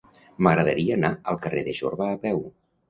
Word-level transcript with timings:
M'agradaria 0.45 0.95
anar 1.01 1.13
al 1.35 1.39
carrer 1.45 1.65
de 1.71 1.79
Jorba 1.83 2.11
a 2.17 2.21
peu. 2.29 2.45